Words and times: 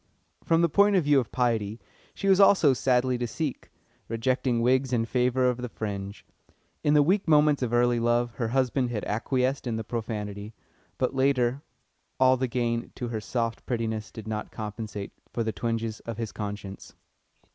From 0.43 0.63
the 0.63 0.67
point 0.67 0.95
of 0.95 1.03
view 1.03 1.19
of 1.19 1.31
piety 1.31 1.79
she 2.15 2.27
was 2.27 2.39
also 2.39 2.73
sadly 2.73 3.19
to 3.19 3.27
seek, 3.27 3.69
rejecting 4.07 4.59
wigs 4.59 4.91
in 4.91 5.05
favour 5.05 5.47
of 5.47 5.57
the 5.57 5.69
fringe. 5.69 6.25
In 6.83 6.95
the 6.95 7.03
weak 7.03 7.27
moments 7.27 7.61
of 7.61 7.71
early 7.71 7.99
love 7.99 8.31
her 8.37 8.47
husband 8.47 8.89
had 8.89 9.05
acquiesced 9.05 9.67
in 9.67 9.75
the 9.75 9.83
profanity, 9.83 10.55
but 10.97 11.13
later 11.13 11.61
all 12.19 12.35
the 12.35 12.47
gain 12.47 12.91
to 12.95 13.09
her 13.09 13.21
soft 13.21 13.63
prettiness 13.67 14.09
did 14.11 14.27
not 14.27 14.49
compensate 14.51 15.11
for 15.31 15.43
the 15.43 15.53
twinges 15.53 15.99
of 15.99 16.17
his 16.17 16.31
conscience. 16.31 16.95